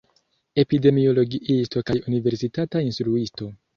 Epidemiologiisto 0.61 1.83
kaj 1.91 1.99
universitata 2.13 2.83
instruisto. 2.87 3.51